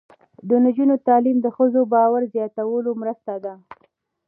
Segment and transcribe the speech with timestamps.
[0.47, 3.53] د نجونو تعلیم د ښځو باور زیاتولو مرسته ده.